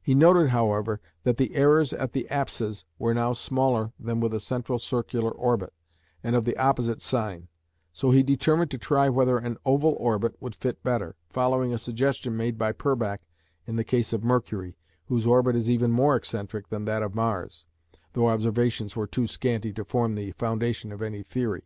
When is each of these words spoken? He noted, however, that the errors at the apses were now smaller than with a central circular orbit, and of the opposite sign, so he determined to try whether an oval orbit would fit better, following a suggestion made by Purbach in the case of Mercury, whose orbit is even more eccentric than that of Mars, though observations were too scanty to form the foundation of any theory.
He 0.00 0.14
noted, 0.14 0.48
however, 0.48 0.98
that 1.24 1.36
the 1.36 1.54
errors 1.54 1.92
at 1.92 2.12
the 2.12 2.26
apses 2.30 2.86
were 2.98 3.12
now 3.12 3.34
smaller 3.34 3.92
than 4.00 4.18
with 4.18 4.32
a 4.32 4.40
central 4.40 4.78
circular 4.78 5.30
orbit, 5.30 5.74
and 6.24 6.34
of 6.34 6.46
the 6.46 6.56
opposite 6.56 7.02
sign, 7.02 7.48
so 7.92 8.10
he 8.10 8.22
determined 8.22 8.70
to 8.70 8.78
try 8.78 9.10
whether 9.10 9.36
an 9.36 9.58
oval 9.66 9.94
orbit 10.00 10.36
would 10.40 10.54
fit 10.54 10.82
better, 10.82 11.16
following 11.28 11.74
a 11.74 11.78
suggestion 11.78 12.34
made 12.34 12.56
by 12.56 12.72
Purbach 12.72 13.20
in 13.66 13.76
the 13.76 13.84
case 13.84 14.14
of 14.14 14.24
Mercury, 14.24 14.74
whose 15.08 15.26
orbit 15.26 15.54
is 15.54 15.68
even 15.68 15.90
more 15.90 16.16
eccentric 16.16 16.68
than 16.70 16.86
that 16.86 17.02
of 17.02 17.14
Mars, 17.14 17.66
though 18.14 18.30
observations 18.30 18.96
were 18.96 19.06
too 19.06 19.26
scanty 19.26 19.74
to 19.74 19.84
form 19.84 20.14
the 20.14 20.32
foundation 20.32 20.92
of 20.92 21.02
any 21.02 21.22
theory. 21.22 21.64